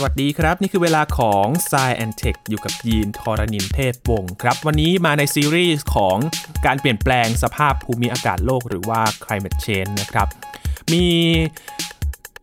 [0.00, 6.16] สวัสดีครับ นี่คือเวลาของ s ซแอนเทคอยู่กับยีนทรณินเทพวงศ์ครับ วันนี้มาในซีรีส์ของ
[6.66, 10.28] การเปลี่ยนแปลงสภาพภูมิอากาศโลกหรือว่า climate change นะครับ
[10.92, 11.06] มี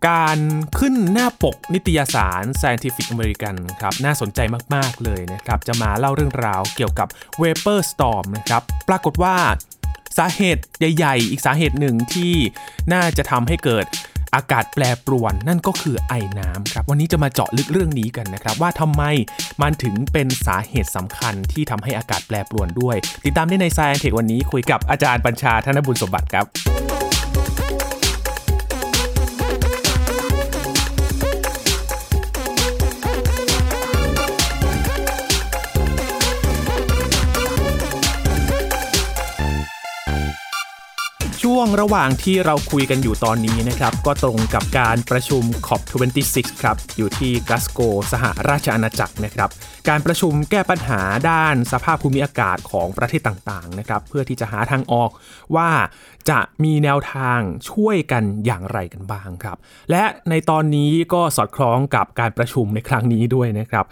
[0.08, 0.38] การ
[0.80, 4.40] ขึ้นหน้าปกนิตยสาร Scientific American ครับ น่าสนใจ
[4.76, 7.08] มาก ๆ เลยนะครับ จะมาเล่าเรื่องราวเกี่ยวกับ
[7.42, 9.36] Vapor Storm นะครับ ปรากฏว่า
[10.18, 12.34] สาเหตุใหญ่ ๆ อีกสาเหตุหนึ่งที่
[12.94, 13.86] น่าจะทำให้เกิด
[14.36, 19.04] อากาศแปรปรวนนั่นก็คือไอน้ำครับวันนี้จะมาเจาะลึกเรื่องนี้กันนะครับว่าทำไม
[19.62, 26.46] มันถึงเป็นสาเหตุสำคัญที่ทำให้อากาศแปรปรวนด้วย ติดตามได้ใน Science Tech วันนี้คุยกับอาจารย์บัญชาธนบุญสมบัติครับ
[41.58, 47.80] ช่วงระหว่างที่เราคุยกันอยู่ตอนนี้นะครับ ก็ตรงกับการประชุม COP26 ครับ อยู่ที่กลาสโก
[48.12, 49.50] สหราชอาณาจักรนะครับ
[49.90, 55.10] การประชุมแก้ปัญหาด้านสภาพภูมิอากาศของประเทศต่างๆนะครับ เพื่อที่จะหาทางออก
[55.56, 55.70] ว่า
[56.30, 57.40] จะมีแนวทาง
[57.72, 59.58] ช่วยกันอย่างไรกันบ้างครับ
[59.92, 63.86] และในตอนนี้ก็สอดคล้องกับการประชุมในครั้งนี้ด้วยนะครับ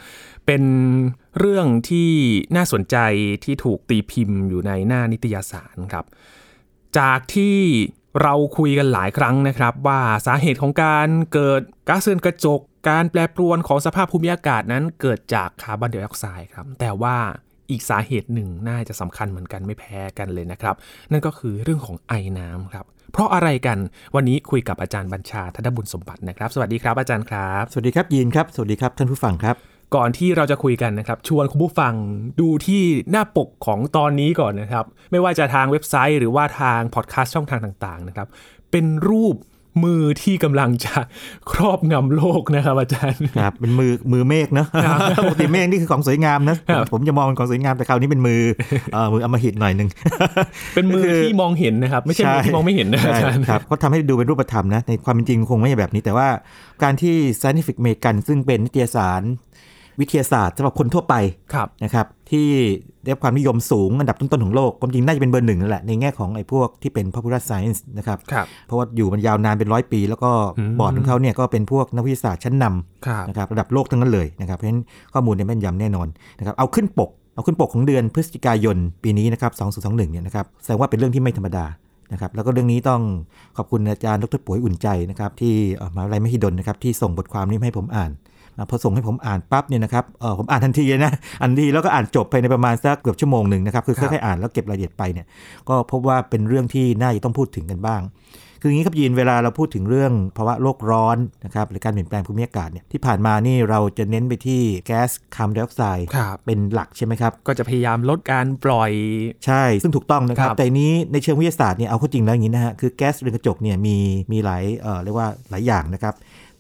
[0.46, 0.64] เป็น
[1.40, 2.12] เรื่องที่
[2.56, 2.98] น่าสนใจ
[3.44, 6.08] ที่ถูกตีพิมพ์อยู่ในหน้านิตยสารครับ
[7.00, 7.58] จากที่
[8.22, 17.16] เราคุยกันหลายครั้งนะครับ ว่าสาเหตุของการเกิดก๊าซเรือนกระจก การแปรปรวนของสภาพภูมิอากาศนั้นเกิดจากคาร์บอนไดออกไซด์ครับ แต่ว่า
[17.72, 20.76] อีกสาเหตุหนึ่งน่าจะสำคัญเหมือนกันไม่แพ้กันเลยนะครับ
[21.12, 23.78] นั่นก็คือเรื่องของไอน้ำครับเพราะอะไรกัน
[24.16, 31.94] วันนี้คุยกับอาจารย์บัญชาธนบุญสมบัตินะครับ สวัสดีครับอาจารย์ครับ สวัสดีครับยีนครับ สวัสดีครับท่านผู้ฟังครับ ก่อนที่เราจะคุยกันนะครับ ชวนคุณผู้ฟัง
[32.40, 38.28] ดูที่หน้าปกของตอนนี้ก่อนนะครับ ไม่ว่าจะทางเว็บไซต์หรือว่าทางพอดแคสต์ช่องทางต่าง ๆ นะครับ
[38.72, 39.38] เป็นรูป
[39.86, 40.94] มือที่กำลังจะ
[41.52, 44.68] ครอบงำโลกนะครับอาจารย์ครับเป็นมือมือเมฆเนอะ
[45.28, 48.42] ปกติเมฆนี่คือของสวยงามนะผมผมจะมองเป็นของสวยงามแต่คราวนี้เป็นมือ
[48.94, 49.90] เอ่อมืออมหิตหน่อยหนึ่ง
[50.76, 56.28] เป็นมือที่มองเห็นนะครับ ไม่ใช่มือที่มองไม่เห็นนะอาจารย์ครับเขาทำให้ดูเป็นรูปธรรมนะในความเป็นจริงคงไม่ใช่แบบนี้แต่ว่า
[56.84, 59.22] การที่ Scientific American ซึ่งเป็นนิตยสาร
[60.00, 61.16] วิทยาศาสตร์สำหรับคนทั่วไป
[61.54, 62.48] ครับนะครับที่
[63.04, 72.66] ได้รับความนิยมสูงอันดับต้นๆของโลกความจริงน่าจะเป็นเบอร์หนึ่งนั่นแหละในแง่ของไอ้พวกที่เป็น popular science นะครับครับเพราะว่าอยู่มันยาวนานเป็นร้อยปี แล้วก็อืมบอร์ดของเขาเนี่ยก็เป็นพวกนักวิทยาศาสตร์ชั้นน
[73.08, 74.82] ครับำนะครับระดับโลกทั้งนั้นเลยนะครับเพราะฉะนั้น
[75.14, 76.08] ข้อมูลเนี่ยแม่นยำแน่นอน
[76.40, 79.52] นะครับเอาขึ้นปกเอาขึ้นปกของเดือนพฤศจิกายนปีนี้นะครับ
[79.96, 81.66] 2021เนี่ยนะครับแสดงว่าเป็นเรื่องที่ไม่ธรรมดา
[82.14, 83.02] นะครับแล้วก็เรื่องนี้ต้อง
[83.58, 88.23] ขอบคุณอาจารย์ดรป๋วยอุ่นใจนะครับที่เอ่อมหาวิทยาลัยมหิดลนะครับที่ส่งบทความนี้มาให้ผมอ่านอะ
[88.70, 95.26] พอส่งให้ผมอ่านปั๊บเนี่ยนะครับเออผมอ่านทันทีเลยนะอ่านทันทีแล้วก็อ่านจบภายในประมาณสักเกือบชั่วโมงหนึ่งนะครับคือครับค่อยๆอ่านแล้วเก็บรายละเอียดไปเนี่ย
[95.70, 98.04] ก็พบว่าเป็นเรื่องที่น่าจะต้องพูดถึงกันบ้าง
[98.62, 108.92] คืออย่างนี้ครับยีนเวลาเราพูดถึงเรื่องภาวะโลกร้อนนะครับหรือการเปลี่ยนแปลงภูมิอากาศเนี่ยที่ผ่านมานี่เราจะเน้นไปที่แก๊สคาร์บอนไดออกไซด์ครับเป็นหลักใช่ไหมครับ ก็จะพยายามลดการปล่อย
[109.46, 113.98] ใช่ซึ่งถูกต้องนะครับครับแต่นี้ในเชิงวิทยาศาสตร์เนี่ยเอาเข้าจริงแล้วอย่างนี้นะฮะคือแก๊สเรือนกระจกเนี่ยมี
[114.32, 116.14] มีหลายเอ่อเรียกว่าหลายอย่างนะครับ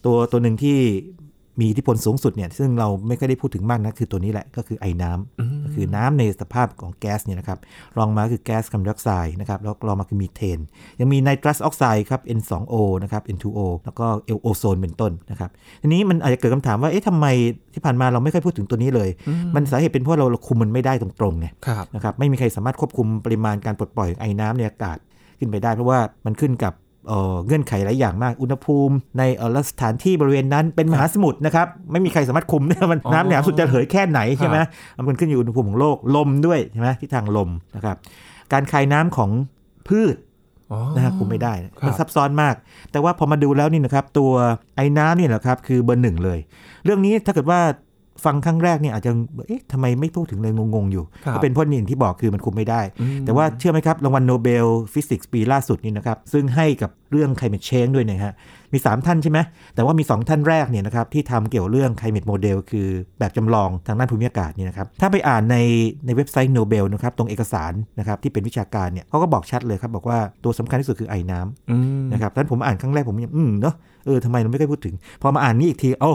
[0.05, 0.77] ตัวตัวหนึ่งที่
[1.59, 7.59] มีอิทธิพลสูงสุดเนี่ยซึ่งเราไม่ค่อยได้พูดถึงมากนะคือตัวนี้แหละก็คือไอ้น้ำก็คือน้ำในสภาพของแก๊สเนี่ยนะครับ
[7.97, 10.59] รองมาคือแก๊สคาร์บอนไดออกไซด์นะครับแล้วรองมาคือมีเทน
[10.99, 15.49] ยังมีไนตรัสออกไซด์ครับ N2O นะครับ N2O แล้วก็เอโอโซนเป็นต้นนะครับ
[15.81, 17.25] ทีนี้มันอาจจะเกิดคำถามว่าเอ๊ะทำไม
[17.73, 19.09] ที่ผ่านมาเราไม่ค่อยพูดถึงตัวนี้เลย
[19.55, 24.97] มันสาเหตุเป็นเพราะเราเราคุมมันไม่ได้ตรงๆไงครับนะครับไม่มีใครสามารถควบคุมปริมาณการปลดปล่อยไอน้ำในอากาศ
[25.39, 26.73] ขึ้นไปได้เพราะว่ามันขึ้นกับ
[27.07, 34.63] เอ่อเงื่อนไขหลายอย่างมาก อุณหภูมิในเอ่อและสถานที่บริเวณนั้นเป็นมหาสมุทรนะครับ ไม่มีใครสามารถคุมได้มันอ๋อน้ำในมหาสมุทรจะเหยแค่ไหนใช่ไหมค
[34.97, 37.95] รับมันขึ้นอยู่อุณหภูมิของโลก ลมด้วยใช่ไหมที่ทางลมนะครับ
[38.53, 39.29] การคายน้ำของ
[39.87, 40.15] พืช
[40.71, 42.55] อ๋อนะฮะคุมไม่ได้ครับมันซับซ้อนมาก
[42.91, 44.31] แต่ว่าพอมาดูแล้วนี่นะครับตัว
[44.75, 46.39] ไอ้น้ำนี่แหละครับคือเบอร์หนึ่งเลย
[46.85, 47.59] เรื่องนี้ถ้าเกิดว่า
[48.25, 49.11] ฟังครั้งแรกเนี่ยอาจจะ
[49.47, 58.33] เอ๊ะทำไมไม่พูดถึงเลยงงๆอยู่ครับก็เป็นเพราะนี่อย่างที่บอกคือมันคุมไม่ได้อืมแต่ว่าเชื่อไหมครับรางวัลโนเบลฟิสิกส์ปีล่าสุดนี่นะครับซึ่งให้กับ เรื่อง climate change ด้วยเนะฮะ
[58.73, 59.39] มี 3 ท่านใช่ไหม
[59.75, 62.87] แต่ว่ามี 2 ท่านแรกเนี่ยนะครับที่ทำเกี่ยวเรื่อง climate model คือ
[63.19, 65.57] แบบจำลองทางด้านภูมิอากาศเนี่ยนะครับถ้าไปอ่านใน
[66.05, 73.75] ในเว็บไซต์โนเบลนะครับตรงเอกสารนะครับที่เป็นวิชาการเนี่ยเขาก็บอกชัดเลยครับบอกว่าตัวสำคัญที่สุดคือไอน้ำอืมนะครับดังนั้นผมอ่านครั้งแรกผมยังอืมเนาะ
[74.05, 76.11] เออทำไมเราไม่เคยพูดถึง พอมาอ่านนี่อีกทีโอ้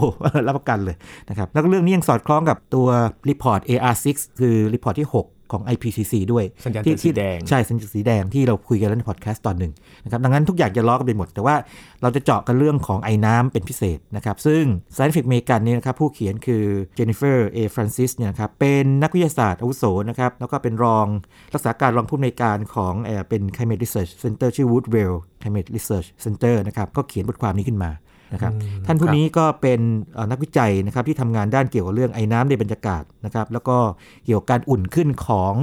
[0.46, 0.96] รับประกันเลย
[1.28, 2.86] นะครับแล้วก็เรื่องนี้ยังสอดคล้องกับตัว
[3.28, 4.06] รีพอร์ต AR6
[4.40, 9.72] คือ report ที่ 6 ของ IPCC ด้วยสัญญาณที่เตือนสีแดง ใช่สัญญาณสีแดงที่เราคุยกันแล้วในพอดแคสต์ตอนหนึ่ง
[10.04, 11.56] นะครับดังนั้นทุกอย่างจะล้อกันไปหมด แต่ว่า
[12.02, 14.62] เราจะเจาะกันเรื่องของไอน้ำเป็นพิเศษนะครับ ซึ่ง
[14.96, 16.64] Scientific American เนี่ยนะครับผู้เขียนคือ
[16.98, 17.58] Jennifer A.
[17.74, 21.06] Francis เนี่ยนะครับเป็นนักวิทยาศาสตร์อาวุโสนะครับแล้วก็เป็นรอง
[21.54, 27.90] รักษาการรองผู้อำนวยการของเอ่อเป็น Climate Research Center ชื่อ Woodwell Climate Research Center นะครับก็เขียนบทความนี้ขึ้นมา
[28.32, 29.80] นะครับอืมท่านผู้ครับนี้ก็เป็น
[30.14, 33.76] เอ่อนักวิจัยนะครับที่ทำงานด้านเกี่ยวกับเรื่องไอ้น้ำในบรรยากาศนะครับแล้วก็
[34.24, 35.54] เกี่ยวกับการอุ่นขึ้นของ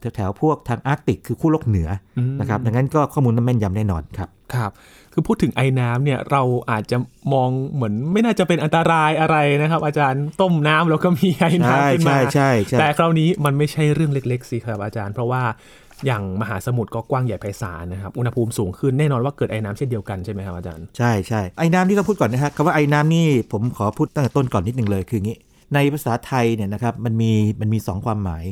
[0.00, 4.70] แถวๆพวกทางอาร์กติกคือคู่โลกเหนืออมนะครับดังนั้นก็ข้อมูลนั้นแม่นยำแน่นอนครับครับ
[5.12, 6.96] คือพูดถึงไอ้น้ำเนี่ยเราอาจจะ
[7.32, 15.42] มองเหมือนไม่น่าจะเป็นอันตรายอะไรนะครับ อาจารย์ต้มน้ำแล้วก็มีไอ้ใช่น้ำขึ้นมาใช่ใช่ใช่แต่คราวนี้มันไม่ใช่เรื่องเล็ก ๆสิครับอาจารย์ เพราะว่า
[16.06, 25.38] อย่างมหาสมุทรก็กว้างใหญ่ไพศาลนะครับอุณหภูมิสูงขึ้นแน่นอนว่าเกิดไอ้น้ำเช่นเดียวกันใช่ไหมครับอาจารย์ใช่ใช่ไอ้น้ำที่เขาพูดก่อนนะฮะคำว่าไอ้น้ำนี่ผมขอพูดตั้งแต่ต้นก่อนนิดหนึ่งเลยคืองี้
[25.74, 28.44] ในภาษาไทยเนี่ยนะครับมันมีมันมีสองความหมาย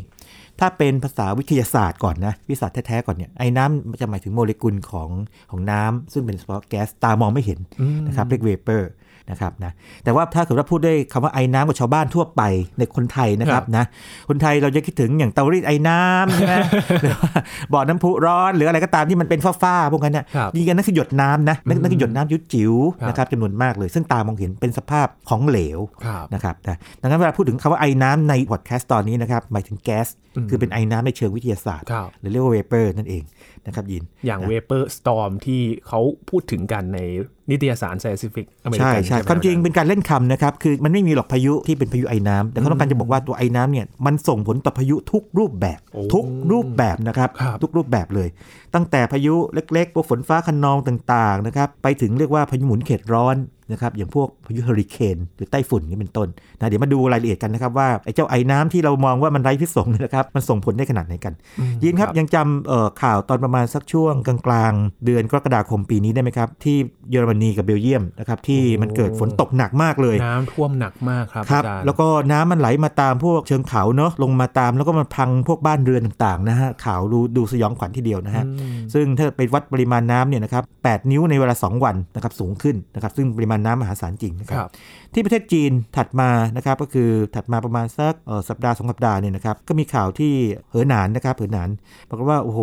[0.60, 5.10] ถ้าเป็นภาษาวิทยาศาสตร์ก่อนนะวิทยาศาสตร์แท้ๆก่อนเนี่ยไอ้น้ำจะหมายถึงโมเลกุลของ
[5.50, 7.58] ของน้ำซึ่งเป็นเฉพาะแก๊สตามองไม่เห็น
[8.06, 8.90] นะครับเรียกเวเปอร์
[9.30, 9.72] นะครับนะ
[10.04, 12.42] แต่ว่าถ้าเกิดว่าพูดด้วยคำว่าไอ้น้ำกับชาวบ้านทั่วไป
[12.78, 13.84] ในคนไทยนะครับนะ
[14.28, 16.54] คนไทยเราจะคิดถึงอย่างเตารีดไอ้น้ำใช่ไหม
[17.02, 17.30] หรือว่า
[17.72, 33.22] บ่อน้ำพุร้อนหรืออะไรก็ตามที่มันเป็นฟ้าๆพวกนั้นเนี่ยครับจริงๆนั่นคือหยดน้ำนะนั่นนั่นคือหยดน้ำหยดจิ๋วครับนะครับจำนวนมากเลย ซึ่งตามองเห็นเป็นสภาพของเหลวครับนะครับนะดังนั้นเวลาพูดถึงคำว่าไอน้ำในพอดแคสต์ตอนนี้นะครับหมายถึงแก๊สอืมคือเป็นไอน้ำในเชิงวิทยาศาสตร์ครับหรือเรียกว่า vaporร์นั่นเอง
[33.66, 37.00] นะครับยินอย่างนะ vapor storm ที่เขาพูดถึงกันใน
[37.50, 48.28] นิตยสาร Scientific อเมริใช่กันใช่ไหความจริงอาจาย์เป็นการเล่นคำนะครับ คือมันไม่มีหรอกพายุที่เป็นพายุไอน้ำแต่เขาต้องการจะบอกว่าตัวไอน้ำเนี่ยมันส่งผลต่อพายุทุกรูปแบบโอ้ทุกรูปแบบนะครับครับทุกรูปแบบเลย
[48.74, 53.36] ตั้งแต่พายุเล็กๆพวกฝนฟ้าคะนองต่างๆนะครับไปถึงเรียกว่าพายุหมุนเขตร้อน
[53.72, 56.28] นะครับอย่างพวกพายุเฮอริเคนหรือไต้ฝุ่นนี่เป็นต้น
[56.58, 66.76] นะเดี๋ยวมาดูรายละเอียดกันนะครับว่าไอ้เจ้าไอ้น้ำที่เรามองว่ามันไร้พิษสงเนี่ยนะครับมันส่งผลได้ขนาดไหนกันอืมยินครับยังจำเอ่อข่าวตอนประมาณสักช่วงกลางๆ เดือนกรกฎาคมปีนี้ได้ไหมครับที่
[67.10, 84.70] เยอรมนีกับเบลเยียมนะครับที่มันเกิดฝนตกหนักมากเลย น้ำท่วมหนักมากครับครับอาจารย์แล้วก็น้ำมันไหลมาตามพวกเชิงเขาเนอะลงมาตามแล้วก็มาพังพวกบ้านเรือนต่างๆนะฮะข่าวดูดูสยองขวัญทีเดียวนะฮะอืมซึ่งถ้าไปวัดปริมาณน้ำเนี่ยนะครับ8นิ้วในเวลา 2 วันนะครับสูงขึ้นนะครับซึ่งปริมาณน้ำมหาศาลจริงนะคครับรับ
[85.14, 90.32] ที่ประเทศจีนถัดมานะครับก็คือถัดมาประมาณสักเอ่อสัปดาห์สองสัปดาห์เนี่ยนะครับก็มีข่าวที่
[90.70, 91.68] เหอหนานนะครับเหอหนาน
[92.08, 92.60] บอกฏว่าโอ้โห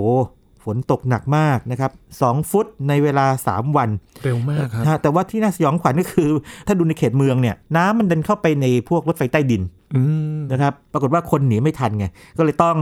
[0.63, 3.89] ฝนตกหนักมากนะครับสองฟุตในเวลา 3 วัน
[4.23, 6.29] เร็วมากครับนะฮะแต่ว่าที่น่าสยองขวัญก็คือ
[6.67, 9.74] ถ้าดูในเขตเมืองเนี่ยน้ำมันเดินเข้าไปในพวกรถไฟใต้ดินอืม
[10.51, 12.05] นะครับ ปรากฏว่าคนหนีไม่ทันไง
[12.37, 12.77] ก็เลยต้อง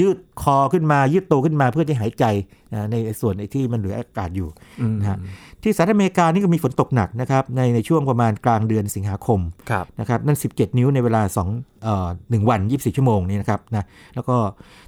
[0.00, 2.24] ยืดคอขึ้นมา ยืดตัวขึ้นมาเพื่อจะหายใจ
[2.72, 4.48] นะในส่วนไอ้ที่มันเหลืออากาศอยู่
[4.80, 5.18] อืมนะฮะ
[5.62, 9.40] ที่สหรัฐอเมริกานี่ก็มีฝนตกหนักนะครับในในช่วงประมาณกลางเดือนสิงหาคม
[9.70, 11.22] ครับนะครับนั่น 17 นิ้วในเวลา
[11.52, 13.84] 2เอ่อหนึ่งวัน 24 ชั่วโมงนี่นะครับนะ
[14.14, 14.36] แล้วก็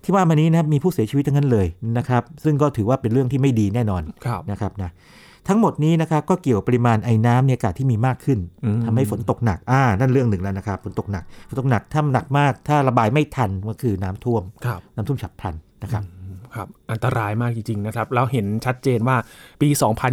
[0.05, 1.67] ที่ว่ามานี้นะครับมีผู้เสียชีวิตทั้งนั้นเลย
[1.99, 4.91] นะครับ ซึ่งก็ถือว่าเป็นเรื่องที่ไม่ดีแน่นอนครับนะครับนะ
[5.49, 16.05] ทั้งหมดนี้นะครับก็เกี่ยวกับปริมาณไอ้น้ำในอากาศที่มีมากขึ้นอืมทำให้ฝนตกหนักอ่านั่นเรื่องหนึ่งแล้วนะครับฝนตกหนักฝนตกหนักถ้าหนักมาก ถ้าระบายไม่ทันก็คือน้ำท่วมครับน้ำท่วมฉับพลันนะครับ
[16.55, 19.17] ครับอันตรายมากจริงๆนะครับแล้วเห็นชัดเจนว่า
[19.61, 19.69] ปี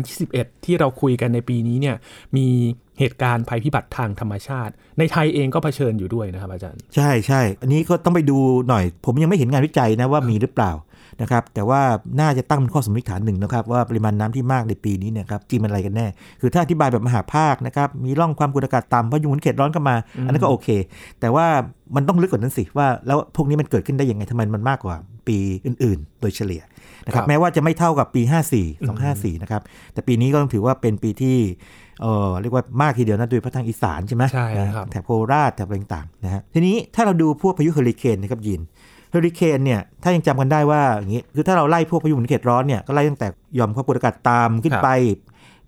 [0.10, 1.96] 2021 ที่เราคุยกันในปีนี้เนี่ย
[2.38, 2.48] มี
[3.00, 8.38] เหตุการณ์ภัยพิบัติทางธรรมชาติ ในไทยเองก็เผชิญอยู่ด้วยนะครับอาจารย์ ใช่ใช่อันนี้ก็ต้องไปดู
[8.70, 10.72] หน่อย ผมยังไม่เห็นงานวิจัยนะว่ามีหรือเปล่า
[11.22, 11.82] นะครับ แต่ว่า
[12.20, 16.08] น่าจะตั้งเป็นข้อสมมติฐานหนึ่งนะครับ ว่าปริมาณน้ำที่มากในปีนี้เนยครับจริงมันอะไรกันแน่
[16.42, 19.96] คือถ้าอธิบายแบบมหาภาคนะครับ มีร่องความกดอากาศต่ำพายุหมุนเขตร้อนเข้ามา
[20.26, 20.68] อันนั้นก็โอเค
[21.20, 21.46] แต่ว่า
[21.96, 24.96] มันต้องลึกกว่านั้นสิว่าแล้วพวกนี้มันเกิดขึ้นได้ยังไงทำไมมันมากกว่า
[25.28, 26.62] ปีอื่น ๆ โดยเฉลี่ย
[27.06, 28.22] นะครัครับบแม้ว่าจะไม่เท่ากับปี
[28.62, 29.62] 54 254 นะครับ
[29.94, 31.38] แต่ปีนี้ก็ต้องถือว่าเป็นปีที่
[32.02, 38.62] เออเรียกว่ามากทีเดียวนะโดยเฉพาะทางอีสานใช่ไหมใช่นะครับแถบโคราชแถบอะไรต่างๆนะฮะทีนี้ถ้าเราดูพวกพายุเฮอริเคนนะครับยิน
[39.14, 44.90] เฮอริเคนเนี่ยถ้ายังจำกันได้ว่าอย่างนี้คือถ้าเราไล่พวกพายุหมุนเขตร้อนเนี่ยก็ไล่ตั้งแต่หย่อมความกดอากาศต่ำขึ้นไป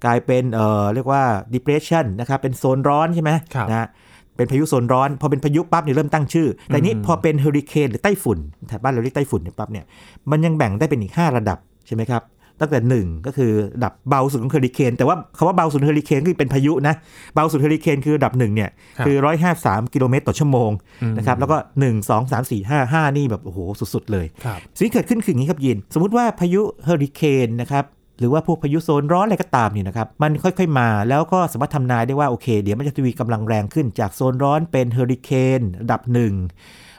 [0.06, 1.24] กลายเป็นเอ่อเรียกว่า
[1.54, 3.88] depression นะครับเป็นโซนร้อนใช่ไหมครับนะฮะ
[4.36, 8.38] เป็นพายุโซนร้อน พอเป็นพายุปั๊บเนี่ยเริ่มตั้งชื่อ แต่นี้อืมพอเป็นเฮอริเคนหรือไต้ฝุ่น
[8.68, 9.86] แถบบ้านเราเรียกไต้ฝุ่นเนี่ยปั๊บเนี่ย
[10.32, 12.22] มันยังแบ่งได้เป็นอีก 5 ระดับใช่ไหมครับ
[12.62, 16.96] ตั้งแต่1ก็คือระดับเบาสุดของเฮอริเคนแต่ว่าคำว่าเบาสุดของเฮอริเคนคือเป็นพายุนะ
[17.36, 19.16] เบาสุดเฮอริเคนคือระดับหนึ่งเนี่ยครับคือ
[19.56, 20.72] 153กิโลเมตรต่อชั่วโมง
[21.02, 23.60] อืมนะครับแล้วก็1 2 3 4 5 5นี่แบบโอ้โห
[23.94, 27.86] สุดๆเลยครับสิ่งที่เกิดขึ้นคืออย่างนี้ครับยิน สมมุติว่าพายุเฮอริเคนนะครับ
[28.20, 36.34] หรือว่าพวกพายุโซนร้อนอะไรก็ตามเนี่ยนะครับ มันค่อยๆมาแล้วก็สามารถทำนายได้ว่า โอเค เดี๋ยวมันจะทวีกำลังแรงขึ้นจากโซนร้อนเป็นเฮอริเคนระดับหนึ่ง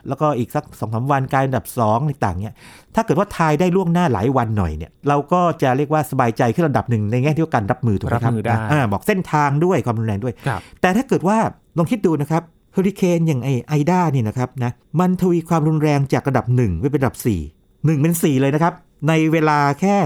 [0.08, 2.56] แล้วก็อีกสักสองสาวันกลายเป็นระดับ2อะไรต่างเนี่ย
[2.94, 11.36] ถ้าเกิดว่าทายได้ล่วงหน้าหลายวันหน่อยเนี่ยเราก็จะเรียกว่าสบายใจขึ้นระดับหนึ่งในแง่ที่ว่าการรับมือถูกไหมครับรับมือได้ะอ่าบอกเส้นทางด้วยความรุนแรงด้วยครับแต่ถ้าเกิดว่า
[11.78, 17.26] ลองคิดดูนะครับเฮอริเคนอย่างไอไอด้านี่นะครับนะมันทวีความรุนแรงจากระดับ1ไปเป็นระดับ4
[17.64, 18.74] 1เป็น4เลยนะครับ
[19.08, 19.96] ในเวลาแค่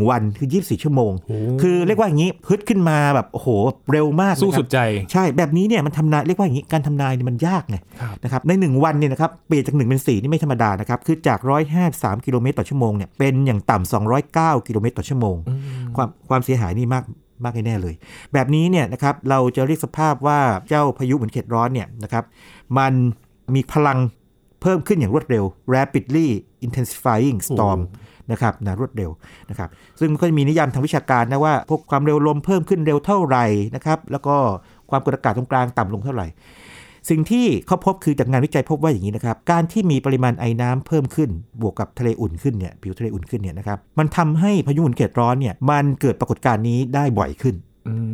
[0.00, 3.48] 1 วันคือ 24 ชั่วโมงโอ้คือเรียกว่าอย่างนี้พึดขึ้นมาแบบโอ้โห
[3.92, 4.78] เร็วมากสู้นะครับสุดใจ
[5.12, 11.38] ใช่แบบนี้เนี่ยมันทำนายเรียกว่าอย่างนี้การทำนายเนี่ยมันยากไงครับนะครับใน 1 วันเนี่ยนะครับเปลี่ยนจาก 1 เป็น 4 นี่ไม่ธรรมดานะครับ คือจาก
[11.82, 15.60] 153 กิโลเมตรต่อชั่วโมงเนี่ยเป็นอย่างต่ำ209 กิโลเมตรต่อชั่วโมงอืม
[15.96, 17.04] ความความเสียหายนี่มาก
[17.44, 17.94] มากแน่ๆเลย
[18.32, 22.24] แบบนี้เนี่ยนะครับเราจะเรียกสภาพว่าเจ้าพายุเหมือนเขตร้อนเนี่ยนะครับ
[22.78, 22.92] มัน
[23.54, 23.98] มีพลัง
[24.62, 26.28] เพิ่มขึ้นอย่างรวดเร็ว rapidly
[26.66, 27.80] intensifying storm
[28.32, 29.10] นะครับนะรวดเร็ว
[29.50, 29.68] นะครับ
[30.00, 33.44] ซึ่งมันก็จะมีนิยามทางวิชาการนะว่าพวกความเร็วลมเพิ่มขึ้นเร็วเท่าไหร่
[33.76, 34.36] นะครับแล้วก็
[34.90, 36.26] ความกดอากาศตรงกลางต่ำลงเท่าไหร่
[37.10, 41.30] สิ่งที่เขาพบคือจากงานวิจัยพบว่าอย่างนี้นะครับการที่มีปริมาณไอ้น้ำเพิ่มขึ้น
[41.60, 47.54] บวกกับทะเลอุ่นขึ้นเนี่ยผิวทะเลอุ่นขึ้นเนี่ยนะครับมันทำให้พายุหมุนเขตร้อนเนี่ยมันเกิดปรากฏการณ์นี้ได้บ่อยขึ้น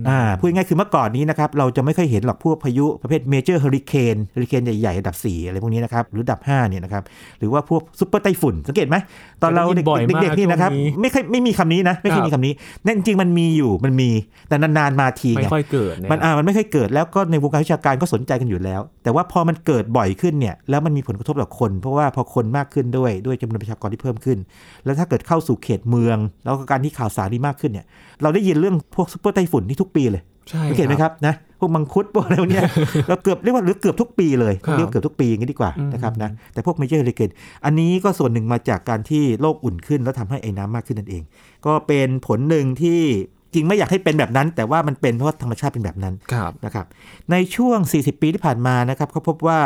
[0.02, 7.02] อืมอ่าพูดง่ายๆคือเมื่อก่อนนี้นะครับเราจะไม่ค่อยเห็นหรอกพวกพายุประเภท major hurricane เฮอริเคนใหญ่ๆระดับ 4 อะไรพวกนี้นะครับ หรือระดับ 5 เนี่ยนะครับ
[7.38, 8.96] หรือว่าพวกซุปเปอร์ไต้ฝุ่น สังเกตไหม
[9.42, 12.52] ตอนเราเด็กบ่อยมากๆเด็กๆนี่นะครับช่วงนี้ไม่ค่อยไม่มีคำนี้นะ ไม่ค่อยครับมีคำนี้
[12.86, 14.10] นั่นจริงๆมันมีอยู่มันมี
[14.48, 24.38] แต่นานๆมาทีไม่ไงค่อยเกิดเนี่ยมันอ่ามันไม่เคยเกิดแล้วก็ในวงการวิชาการก็สนใจกันอยู่แล้ว แต่ว่าพอมันเกิดบ่อยขึ้นเนี่ยแล้วมันมีผลกระทบต่อคน เพราะว่าพอคนมากขึ้นด้วยด้วยจำนวนประชากรที่เพิ่มขึ้น
[24.84, 27.86] แล้วถ้าเกิดเข้าสู่เขตเมือง แล้วก็การที่ข่าวสารนี่มากขึ้นเนี่ย
[28.22, 32.64] เราได้ยินเรื่องพวกซุปเปอร์ไต้ฝุ่นที่ทุกปีเลยใช่สังเกตไหมครับนะพวกมังคุดพวกอะไรพวกเนี้ย
[33.08, 37.30] เราเกือบเรียกว่าหรือเกือบทุกปีเลยครับเรียกว่าเกือบทุกปีอย่างนี้ดีกว่าอืมนะครับนะแต่พวก major hurricane
[37.64, 41.22] อันนี้ก็ส่วนหนึ่งมาจากการที่โลกอุ่นขึ้น แล้วทำให้ไอน้ำมากขึ้นนั่นเอง
[41.66, 43.00] ก็เป็นผลหนึ่งที่
[43.54, 46.86] จริงไม่อยากให้เป็นแบบนั้น แต่ว่ามันเป็นเพราะว่าธรรมชาติเป็นแบบนั้นครับนะครับ
[47.30, 49.60] ในช่วง 40 ปีที่ผ่านมานะครับเขาพบว่า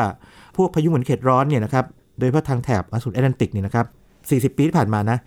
[0.56, 1.85] พวกพายุหมุนเขตร้อนเนี่ยนะครับ
[2.18, 3.87] โดยเฉพาะทางแถบมหาสมุทรแอตแลนติกเนี่ยนะครับ
[4.52, 5.18] 40 ปีที่ผ่านมานะ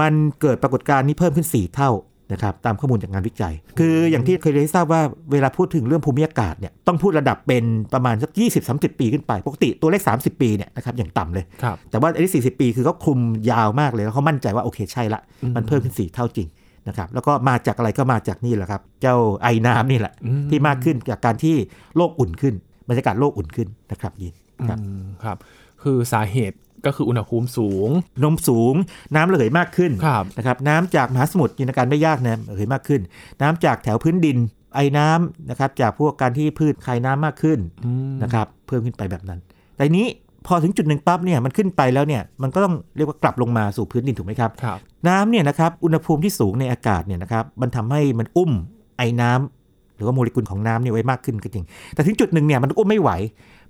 [0.00, 1.90] มันเกิดปรากฏการณ์นี้เพิ่มขึ้น 4 เท่า
[2.32, 5.00] นะครับตามข้อมูลจากงานวิจัย คืออย่างที่เคยได้ทราบว่า
[5.32, 7.64] เวลาพูดถึงเรื่องภูมิอากาศเนี่ยต้องพูดระดับเป็น
[7.94, 8.30] ประมาณสัก
[8.66, 16.48] 20-30 ปีขึ้นไป ปกติตัวเลข 30 ปีเนี่ยนะครับอย่างต่ำเลยครับแต่ว่าอันนี้ 40 ปีคือเขาคลุมยาวมากเลยแล้วเขามั่นใจว่าโอเคใช่ละอืมมันเพิ่มขึ้น 4 เท่าจริง
[16.88, 21.54] นะครับแล้วก็มาจากอะไรก็มาจากนี่แหละครับ เจ้าไอ้น้ำนี่แหละอืมที่มากขึ้นจากการที่
[21.96, 22.54] โลกอุ่นขึ้น
[22.88, 24.34] บรรยากาศโลกอุ่นขึ้นนะครับยิน
[24.68, 25.36] ครับอืมครับ
[25.82, 26.56] คือสาเหตุ
[26.86, 27.88] ก็คืออุณหภูมิสูง
[28.24, 28.74] นมสูง
[29.14, 33.00] น้ำระเหยมากขึ้นครับนะครับน้ำจากมหาสมุทรจินตนาการไม่ยากนะระเหยมากขึ้น
[33.42, 34.36] น้ำจากแถวพื้นดิน
[34.74, 39.40] ไอ้น้ำนะครับจากพวกการที่พืชคายน้ำมากขึ้นอืมนะครับเพิ่มขึ้นไปแบบนั้น
[39.76, 40.06] แต่นี้
[40.46, 44.78] พอถึงจุดหนึ่งปั๊บเนี่ยมันขึ้นไปแล้วเนี่ยมันก็ต้องเรียกว่ากลับลงมาสู่พื้นดินถูกไหมครับครับ
[45.08, 48.52] น้ำเนี่ยนะครับอุณหภูมิที่สูงในอากาศเนี่ยนะครับมันทำให้มันอุ้ม
[48.98, 51.64] ไอ้น้ำหรือว่าโมเลกุลของน้ำเนี่ยไว้มากขึ้นก็จริง
[51.94, 53.10] แต่ถึงจุดหนึ่งเนี่ยมันอุ้มไม่ไหว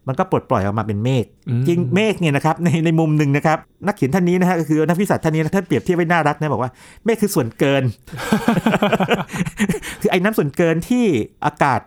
[0.09, 6.71] มันก็ปลดปล่อยออกมาเป็นเมฆอืมจริงเมฆเนี่ยนะครับในในมุมหนึ่งนะครับ นักเขียนท่านนี้นะฮะก็คือนักวิสัชท่านนี้นะท่านเปรียบเทียบไว้น่ารักนะบอกว่า
[7.05, 7.83] เมฆคือส่วนเกิน
[10.01, 11.05] คือไอ้น้ำส่วนเกินที่
[11.47, 11.81] อากาศ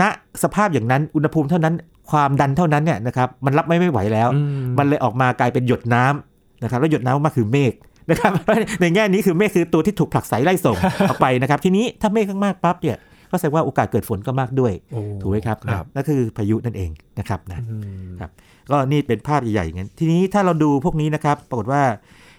[0.00, 0.02] ณ
[0.42, 1.74] สภาพอย่างนั้นอุณหภูมิเท่านั้น
[2.10, 4.40] ความดันเท่านั้นเนี่ยนะครับมันรับไม่ไม่ไหวแล้วอื
[4.78, 7.72] มันเลยออกมากลายเป็นหยดน้ำนะครับแล้วหยดน้ำออกมาคือเมฆ
[8.10, 8.32] นะครับ
[8.80, 10.76] ในแง่นี้คือเมฆคือตัวที่ถูกผลักไสไล่ส่ง
[11.08, 12.96] ออกไปนะครับ ทีนี้ถ้าเมฆมากๆปั๊บเนี่ย
[13.36, 17.76] ก็แสดงว่าโอกาสเกิดฝนก็มากด้วยโอ้ถูกไหมครับครับนะนั่นคือพายุนั่นเองนะครับนะอื
[18.06, 18.30] มครับ
[18.70, 21.82] ก็นี่เป็นภาพใหญ่ๆอย่างนั้นทีนี้ถ้าเราดูพวกนี้นะครับ ปรากฏว่า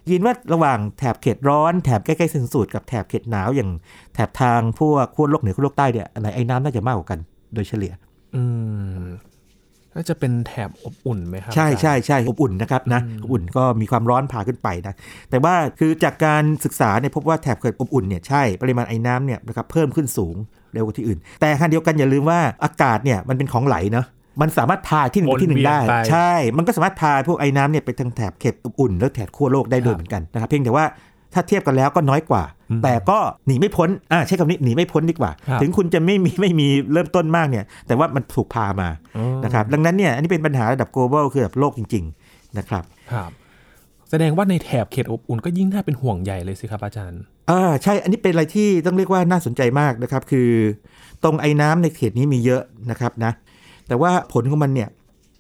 [0.10, 3.70] ยินว่าระหว่างแถบเขตร้อนแถบใกล้ๆเส้นศูนย์สูตรกับแถบเขตหนาวอย่าง
[4.14, 7.20] แถบทางพวกขั้วโลกเหนือขั้วโลกใต้เนี่ยอันไหนไอ้น้ำน่าจะมากกว่ากัน
[7.54, 7.94] โดยเฉลี่ย
[8.36, 8.44] อื
[9.04, 9.06] ม
[9.94, 14.94] น่าจะเป็นแถบอบอุ่นไหมครับ ใช่อาจารย์ใช่ใช่อบอุ่นนะครับนะอืมอบอุ่นก็มีความร้อนพาขึ้นไปนะ
[15.30, 20.36] แต่ว่าคือจากการศึกษาเนี่ยพบว่าแถบเกิดอบอุ่นเนี่ยใช่ปริมาณไอ้น้ำเนี่ยนะครับเพิ่มขึ้นสูง
[20.74, 24.06] เร็วกว่าที่อื่น แต่ขณะเดียวกันอย่าลืมว่าอากาศเนี่ยมันเป็นของไหลเนาะ
[24.42, 30.86] มันสามารถพาที่หนึ่งไปที่หนึ่งได้วนเวียนไปใช่ มันก็สามารถพาพวกไอ้น้ำเนี่ยไปทางแถบเขตอบอุ่นแล้วแถบขั้วโลกได้ด้วยเหมือนกันนะครับเพียงแต่ว่า
[31.34, 32.44] ถ้าเทียบกันแล้วก็น้อยกว่า
[32.84, 42.84] แต่ก็หนีไม่พ้นอ่าใช้คำนี้หนีไม่พ้นดีกว่าครับถึงคุณจะไม่มีไม่มีเริ่มต้นมากเนี่ย แต่ว่ามันถูกพามาอ๋อนะครับดังนั้นเนี่ยอันนี้เป็นปัญหาระดับ global คือระดับโลกจริง ๆ นะครับ
[43.14, 43.32] ครับ
[44.10, 50.50] แสดงว่าในแถบเขตอบอุ่นก็ยิ่งน่าเป็นห่วงใหญ่เลยสิครับอาจารย์อ่าใช่ อันนี้เป็นอะไรที่ต้องเรียกว่าน่าสนใจมากนะครับ คือ
[51.24, 52.62] ตรงไอ้น้ำในเขตนี้มีเยอะ
[52.92, 53.32] นะครับนะ
[53.88, 54.90] แต่ว่าผลของมันเนี่ย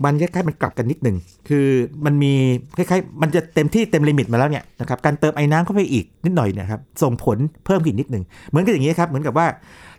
[0.05, 1.17] มันคล้ายๆมันกลับกันนิดหนึ่ง
[1.49, 1.67] คือ
[2.05, 2.33] มันมี
[2.77, 9.47] คล้ายๆ มันจะเต็มที่เต็มลิมิตมาแล้วเนี่ยนะครับการเติมไอ้น้ำเข้าไปอีกนิดหน่อยเนะครับส่งผลเพิ่มขึ้นนิดหนึ่งเหมือนกับอย่างนี้ครับเหมือนกับว่า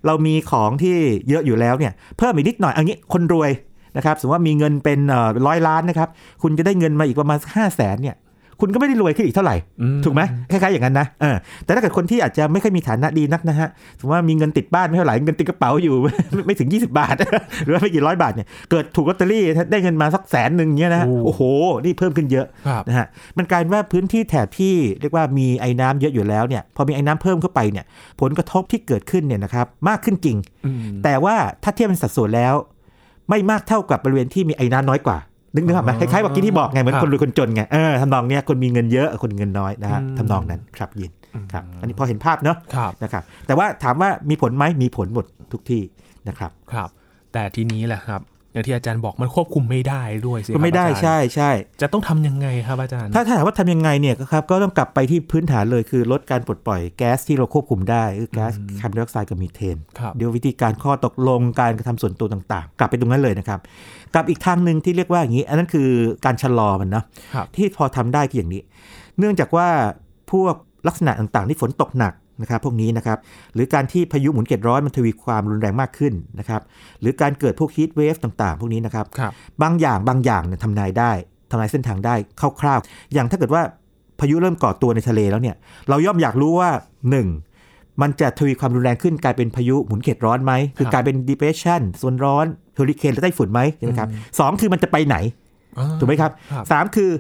[0.06, 0.94] เรามีของที่
[1.28, 3.50] เยอะอยู่แล้วเนี่ยเพิ่มอีกนิดหน่อยเอางี้คนรวย
[3.96, 4.98] นะครับสมมติว่ามีเงินเป็น
[5.46, 6.08] ร้อยล้านนะครับ
[6.42, 8.16] คุณจะได้เงินมาอีกประมาณห้าแสนเนี่ย
[8.60, 17.14] คุณก็ไม่ได้รวยขึ้นอีกเท่าไหร่อืมถูกไหมคล้ายๆอย่างนั้นนะเออแต่ถ้าเกิดคนที่อาจจะไม่ค่อยมีฐานะดีนักนะฮะสมมติว่ามีเงินติดบ้านไม่เท่าไหร่เงินติดกระเป๋าอยู่ไม่ไม่ถึง 20 บาท
[17.64, 21.42] หรือว่าไม่กี่ร้อยบาทเนี่ยเกิดถูกลอตเตอรี่ได้เงินมาสักแสนหนึ่งเนี่ยนะโอ้โอ้โห
[21.84, 23.06] นี่เพิ่มขึ้นเยอะครับนะฮะ
[23.38, 27.84] มันกลายเป็นว่าพื้นที่แถบที่เรียกว่ามีไอ้น้ำเยอะอยู่แล้วเนี่ยพอมีไอ้น้ำเพิ่มเข้าไปเนี่ย
[28.20, 30.36] ผลกระทบที่เกิดขึ้นเนี่ยนะครับมากขึ้นจริง
[30.66, 32.54] อืมแต่ว่าถ้าเทียบเป็นสัดส่วนแล้ว
[33.30, 35.18] ไม่มากเท่ากับบริเวณที่มีไอ้น้ำน้อยกว่า
[35.55, 41.12] นึกนึกออกไหมอ๋คอล้ายๆว่ากี้ที่บอกไงเหมือนครับคนรวยคนจนไงเออทำนองเนี้ยคนมีเงินเยอะคนมีเงินน้อยนะฮะอืมทำนองนั้นครับยิน
[41.52, 45.83] ครับอันนี้พอเห็นภาพเนาะครับนะครับแต่ว่าถามว่ามีผลไหมมีผลหมดทุกที่
[46.28, 46.88] นะครับครับ
[47.33, 48.21] แต่ทีนี้แหละครับ
[48.52, 51.50] อย่างที่อาจารย์บอกมันควบคุมไม่ได้ด้วยสิครับก็ไม่ได้อาจารย์ใช่ใช่
[51.83, 63.61] จะต้องทำยังไงครับอาจารย์ ถ้าถ้าถามว่าทำยังไงเนี่ยก็ครับก็ต้องกลับไปที่พื้นฐานเลยคือลดการปลดปล่อยแก๊สที่เราควบคุมได้คือแก๊สคาร์บอนไดออกไซด์กับมีเทนครับเดี๋ยววิธีการข้อตกลงการกระทำส่วนตัวต่างๆ กลับไปตรงนั้นเลยนะครับ
[64.14, 65.88] กับอีกทางหนึ่งที่เรียกว่าอย่างนี้ อันนั้นคือ
[66.25, 68.62] การชะลอมันนะครับที่พอทำได้คืออย่างนี้
[69.19, 69.69] เนื่องจากว่า
[70.33, 70.55] พวก
[70.87, 73.18] ลักษณะต่างๆที่ฝนตกหนัก นะครับพวกนี้นะครับ
[73.54, 76.62] หรือการที่พายุหมุนเขตร้อนมันทวีความรุนแรงมากขึ้นนะครับ
[77.00, 81.12] หรือการเกิดพวกฮีทเวฟต่างๆ พวกนี้นะครับครับบางอย่างบางอย่างเนี่ยทำนายได้
[81.50, 82.14] ทำนายเส้นทางได้
[82.61, 83.62] คร่าวๆ อย่างถ้าเกิดว่า
[84.21, 85.57] พายุเริ่มก่อตัวในทะเลแล้วเนี่ย
[85.88, 86.71] เราย่อมอยากรู้ว่า
[87.37, 88.02] 1.
[88.02, 95.16] มันจะทวีความรุนแรงขึ้นกลายเป็นพายุหมุนเขตร้อนไหมคือกลายเป็น depression โซนร้อนเฮอริเคนและไต้ฝุ่นไหมใช่ไหมครับสองคือมันจะไปไหน
[95.78, 97.11] อ่าถูกไหมครับครับสามคือ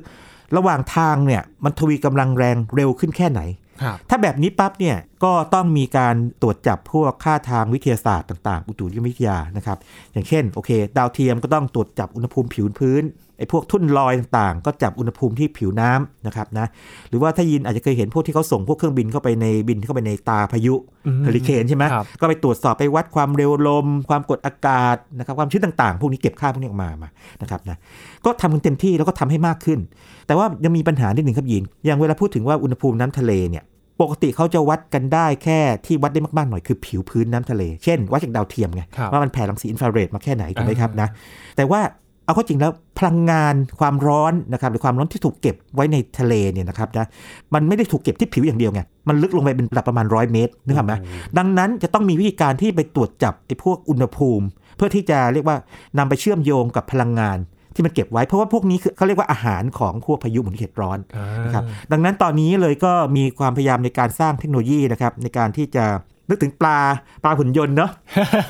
[0.56, 3.67] ระหว่างทางเนี่ยมันทวีกำลังแรงเร็วขึ้นแค่ไหนครับ
[4.08, 9.78] ถ้าแบบนี้ปั๊บเนี่ยก็ต้องมีการตรวจจับพวกค่าทางวิทยาศาสตร์ต่างๆ อุตุนิยมวิทยานะครับ
[10.12, 13.04] อย่างเช่นโอเค ดาวเทียมก็ต้องตรวจจับอุณหภูมิผิวพื้น
[13.38, 16.66] ไอ้พวกทุ่นลอยต่างๆ ก็จับอุณหภูมิที่ผิวน้ำนะครับนะ
[17.08, 20.74] หรือว่าถ้ายินอาจจะเคยเห็นพวกที่เขาส่งพวกเครื่องบินเข้าไปในบินเข้าไปในตาพายุ
[21.22, 21.84] เฮอริเคนใช่ไหม
[22.20, 27.08] ก็ไปตรวจสอบไปวัดความเร็วลม ความกดอากาศนะครับความชื้นต่างๆ พวกนี้เก็บค่าพวกนี้ออกมามา
[27.42, 27.76] นะครับนะ
[28.24, 29.78] ก็ทำกันเต็มที่แล้วก็ทำให้มากขึ้น
[30.26, 33.64] แต่ว่ายังมีปัญหานิดหนึ่งครับยินอย่างเวลาพูดถึงว่าอุณหภูมิน้ำทะเลเนี่ย
[34.00, 41.08] ปกติเขาจะวัดกันได้แค่ที่วัดได้มาก ๆ หน่อยคือผิวพื้นน้ำทะเล เช่น วัดจากดาวเทียมไงครับว่ามันแผ่รังสีอินฟราเรดมาแค่ไหนถูกไหมครับอ่านนะ
[41.56, 41.80] แต่ว่า
[42.24, 47.06] เอาเข้าจริงแล้วพลังงานความร้อนนะครับหรือความร้อนที่ถูกเก็บไว้ในทะเลเนี่ยนะครับนะ
[47.54, 50.94] มันไม่ได้ถูกเก็บที่ผิวอย่างเดียวไงมันลึกลงไปเป็นระดับประมาณร้อยเมตรนึกออกไหม
[51.38, 55.56] ดังนั้นจะต้องมีวิธีการที่ไปตรวจจับไอ้พวกอุณหภูมิ เพื่อที่จะเรียกว่า
[55.98, 57.38] นำไปเชื่อมโยงกับพลังงาน
[57.78, 65.84] ที่มันเก็บไว้เพราะว่าพวกนี้คือเขาเรียกว่าอาหารของพวกพายุหมุนเขตร้อนอ่านะครับดังนั้นตอนนี้เลยก็มีความพยายามในการสร้างเทคโนโลยีนะครับในการที่จะ
[66.30, 66.78] นึกถึงปลา
[67.24, 67.90] ปลาหุ่นยนต์เนาะ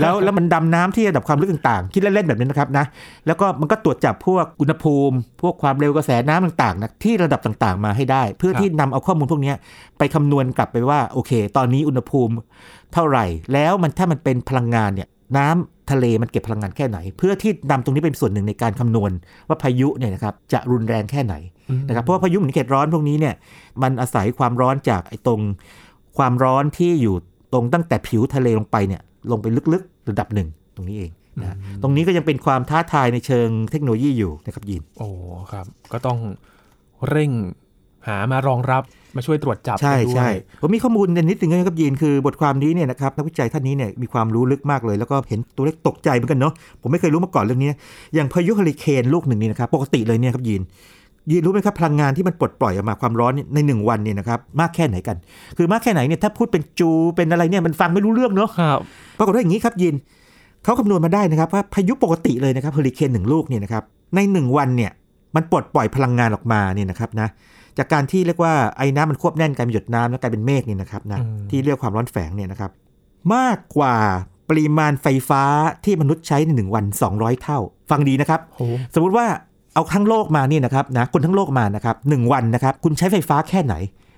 [0.01, 2.85] แล้วแล้วมันดำน้ำที่ระดับความลึกต่างๆ คิดเล่นๆแบบนี้นะครับนะ
[3.27, 9.57] แล้วก็มันก็ตรวจจับพวกอุณหภูมิ พวกความเร็วกระแสน้ำต่างๆนะที่ระดับต่างๆ มาให้ได้ เพื่อที่นำเอาข้อมูลพวกเนี้ย
[9.99, 12.35] ไปคำนวณกลับไปว่าโอเค ตอนนี้อุณหภูมิ
[12.95, 19.11] เท่าไหร่ แล้วมันถ้ามันเป็นพลังงานเนี่ยน้ำ ทะเลมันเก็บพลังงานแค่ไหน เพื่อที่นำตรงนี้เป็นส่วนหนึ่งในการคำนวณ
[19.49, 21.35] ว่าพายุเนี่ยนะครับจะรุนแรงแค่ไหน
[21.89, 23.35] นะครับเพราะว่าพายุหมุนเขตร้อนพวกนี้เนี่ย
[23.83, 25.41] มันอาศัยความร้อนจากไอ้ตรง
[26.19, 27.15] ความร้อนที่อยู่
[27.53, 35.09] ตรงตั้งแต่ผิวทะเลลงไปเนี่ยลงไปลึกๆ ระดับหนึ่งตรงนี้เองนะตรงนี้ก็ยังเป็นความท้าทายในเชิงเทคโนโลยีอยู่นะครับยินโอ้
[35.53, 36.19] ครับก็ต้อง
[37.09, 37.31] เร่ง
[38.09, 38.83] หามารองรับ
[39.17, 47.79] มาช่วยตรวจจับใช่กันด้วยใช่ผมมีข้อมูลนิดนึงนะครับยินคือบทความนี้เนี่ยนะครับนักวิจัยท่านนี้เนี่ยมีความรู้ลึกมากเลย แล้วก็เห็นตัวเลขตกใจเหมือนกันเนาะผมไม่เคยรู้มาก่อนเรื่องนี้นะ
[48.15, 50.63] อย่างพายุเฮอริเคนลูกหนึ่งนี่นะครับปกติเลยเนี่ยครับยิน
[51.31, 55.17] ยินรู้ไหมครับพลังงานที่มันปลดปล่อยออกมาความร้อนเนี่ยในหนึ่งวันเนี่ยนะครับมากแค่ไหนกัน
[55.57, 58.79] คือมากแค่ไหนเนี่ยถ้าพูดเป็นจูเป็นอะไรเนี่ยมันฟังไม่รู้เรื่องเนาะครับ
[59.19, 59.95] ปรากฏว่าอย่างนี้ครับยิน
[60.65, 63.83] เขาคำนวณมาได้นะครับว่าพายุปกติเลยนะครับเฮอริเคนหนึ่งลูกเนี่ยนะครับ
[64.15, 64.91] ในหนึ่งวันเนี่ย
[65.37, 67.29] มันปลดปล่อยพลังงานออกมาเนี่ยนะครับนะ
[67.79, 72.71] จากการที่เรียกว่าไอ้น้ำมันควบแน่นกลายเป็นหยดน้ำแล้วกลายเป็นเมฆเนี่ยนะครับนะที่เรียกความร้อนแฝงเนี่ยนะครับ
[73.35, 73.97] มากกว่า
[74.49, 75.43] ปริมาณไฟฟ้า
[75.85, 77.59] ที่มนุษย์ใช้ในหนึ่งวัน 200 เท่า
[77.91, 79.27] ฟังดีนะครับโอ้สมมุติว่า
[79.75, 83.75] เอาทั้งโลกมาเนี่ยนะครับนะคนทั้งโลกมานะครับหนึ่งวันนะครับ คุณใช้ไฟฟ้าแค่ไหน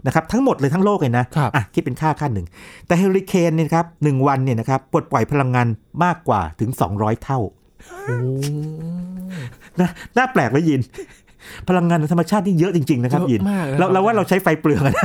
[0.06, 2.46] นะครับทั้งหมดเลยทั้งโลกเลยนะครับอะคิดเป็นค่าค่าหนึ่ง
[2.86, 5.66] แต่เฮอริเคนเนี่ยนะครับหนึ่งวันเนี่ยนะครับปลดปล่อยพลังงาน
[6.04, 7.38] มากกว่าถึง 200 เท่า
[8.06, 8.16] โอ้
[9.80, 10.80] นะน่าแปลกไหมยิน
[11.68, 15.04] พลังงานในธรรมชาตินี่เยอะจริง ๆ นะครับเยอะยินมากเลยเราครับเราว่าเราใช้ไฟเปลืองอะนะ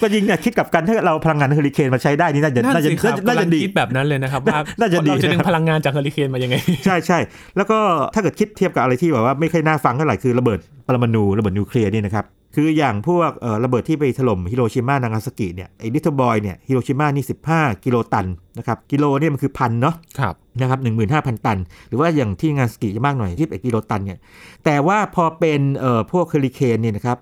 [0.00, 7.18] ก็ยิงเนี่ยคิดกับกันถ้าเราพลังงานเฮอริเคนมาใช้ได้นี่น่าจะนั่นน่าจะสิครับน่าจะกำลังดีคิดแบบนั้นเลยนะครับว่าน่าจะดีเราจะดึงนะครับพลังงานจากเฮอริเคนมายังไง ใช่ใช่
[7.56, 7.78] แล้วก็
[8.14, 18.26] ถ้าเกิดคิดเทียบกับอะไรที่แบบว่าไม่ค่อยน่าฟังเท่าไหร่คือระเบิดปรมาณูระเบิดนิวเคลียร์นี่นะครับ คืออย่างพวกเอ่อระเบิดที่ไปถล่มฮิโรชิมานางาซากิเนี่ยไอ้ Little Boy เนี่ยฮิโรชิมานี่ 15 กิโลตัน
[18.58, 20.80] นะครับกิโลเนี่ยมันคือพันเนาะครับนะครับ
[21.12, 24.18] 15,000ตัน หรือว่าอย่างที่นางาซากิจะมากหน่อยที่1กิโลตันเนี่ย
[24.64, 27.18] แต่ว่าพอเป็นเอ่อพวกเฮอริเคนเนี่ยนะครับ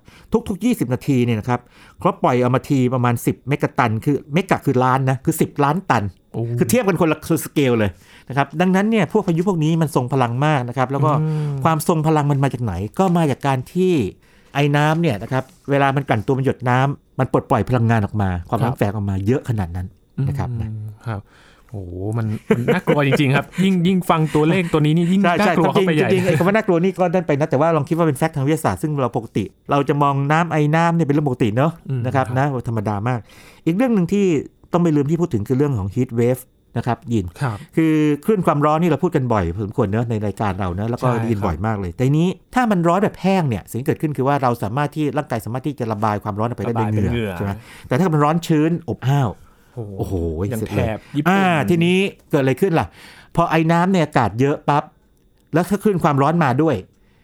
[0.47, 1.59] ทุกๆ 20 นาทีเนี่ยนะครับ
[1.99, 7.91] เขาปล่อยเอามาทีประมาณ 10 เมกะตัน คือเมกะคือล้านนะคือ 10 ล้านตันโอ้คือเทียบกันคนละสเกลเลย
[8.29, 11.11] นะครับดังนั้นเนี่ยพวกพายุพวกนี้มันทรงพลังมากนะครับแล้วก็
[11.63, 13.93] ความทรงพลังมันมาจากไหนก็มาจากการที่
[14.53, 19.87] ไอ้น้ำเนี่ยนะครับเวลามันกลั่นตัวมันหยดน้ำมันปลดปล่อยพลังงานออกมา ความร้อนแฝงออกมาเยอะขนาดนั้น
[20.27, 21.21] นะครับนะอืมครับ
[21.69, 33.19] โอ้โหมันมันน่ากลัวจริงๆครับ ยิ่งยิ่งฟังตัวเลขตัวนี้นี่ยิ่งใช่น่าใช่กลัวจเข้าริงไปใหญ่จริงๆไอ้คำว่าน่ากลัวนี่ก็นั่นไปนะแต่ว่าลองคิดว่าเป็นแฟกต์ทางวิทยาศาสตร์ซึ่งเราปกติ เราจะมองน้ำไอ้น้ำเนี่ยเป็นเรื่องปกติเนอะอืมนะครับครับนะธรรมดามาก
[33.65, 34.25] อีกเรื่องหนึ่งที่
[34.71, 36.41] ต้องไม่ลืมที่พูดถึงคือเรื่องของ heat wave
[36.77, 37.93] นะครับยินครับคือ
[38.25, 47.51] คลื่นความร้อนนี่เราพูดกันบ่อยพอสมควรเนอะในรายการเราเนอะแล้วก็ใช่ได้ยินครับบ่อยมากเลย แต่ทีนี้ถ้ามันร้อนแบบแห้งเนี่ยสิ่งที่เกิดขึ้นคือว่าเราสามารถที่ร่างกายสามารถที่จะระบายความร้อนออกไปได้ระบายในเป็นเหเหงื่งื่ออใช่ไหม
[47.87, 49.29] แต่ถ้ามันร้อนชื้นอบอ้าว
[49.75, 50.13] โอ้โอ้โห
[50.47, 51.97] อย่างเสร็จแถเลยบญี่ปุ่นอ่าทีนี้
[52.31, 52.87] เกิดอะไรขึ้นล่ะ
[53.35, 54.83] พอไอน้ำในอากาศเยอะปั๊บ
[55.53, 56.75] แล้วถ้าคลื่นความร้อนมาด้วย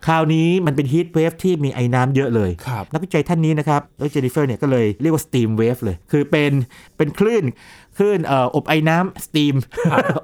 [0.08, 6.52] คราวนี้มันเป็น heat wave ที่มีไอน้ำเยอะเลยครับนักวิจัยท่านนี้นะครับแล้วเจนนิเฟอร์เนี่ยก็เลยเรียกว่า steam wave เลย คือเป็น
[6.98, 7.44] เป็นคลื่น
[7.98, 9.56] คลื่นเอ่ออบไอน้ำ steam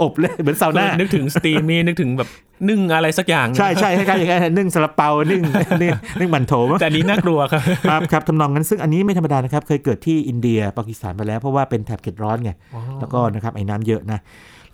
[0.02, 2.30] อบเลยเหมือนซาวน่านึกถึง steam นี่นึกถึงแบบ
[2.70, 5.42] นึ่งอะไรสักอย่าง ใช่ใช่คล้ายๆอย่างนั้นนึ่งซาลาเปานึ่ง
[5.82, 12.52] นึ่งนึ่งหมั่นโถวมั้งแต่อันนี้น่ากลัวครับครับครับทำนองนั้นซึ่งอันนี้ไม่ธรรมดานะครับ เคยเกิดที่อินเดียปากีสถานไปแล้ว เพราะว่าเป็นแถบเขตร้อนไง
[13.00, 14.20] แล้วก็นะครับไอน้ำเยอะนะ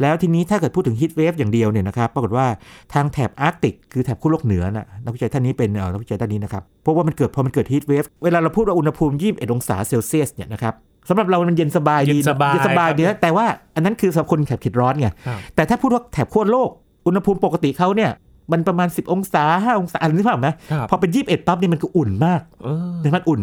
[0.01, 2.47] แล้วทีนี้ถ้าเกิดพูดถึง heat wave อย่างเดียวเนี่ยนะครับปรากฏว่า
[2.93, 10.73] ทางแถบอาร์กติกคือแถบขั้วโลกเหนือนะนักวิจัยท่านนี้เป็นเอ่อนักวิจัยท่านนี้นะครับเพราะว่ามันเกิดพอมันเกิด heat wave เวลาเราพูดว่าอุณหภูมิ21องศาเซลเซียสเนี่ยนะครับ
[11.09, 16.69] สำหรับเรามันเย็นสบายดีเย็นสบายเย็นสบายดีนะครับแต่ว่าอันนั้นคือสำหรับคนแถบเขตร้อนไงครับแต่ถ้าพูดว่าแถบขั้วโลก
[17.05, 18.12] อุณหภูมิปกติเขาเนี่ย
[18.51, 23.41] มันประมาณ 10 องศา 5 องศาอันนี้เปล่าไหมครับพอเป็น 21 ปั๊บเนี่ยมันก็อุ่นมากเออเนี่ยมันอุ่น